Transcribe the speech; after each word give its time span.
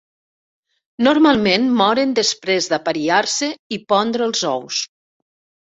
Normalment 1.07 1.67
moren 1.83 2.15
després 2.21 2.71
d'apariar-se 2.73 3.53
i 3.79 3.81
pondre 3.95 4.29
els 4.31 4.45
ous. 4.59 4.83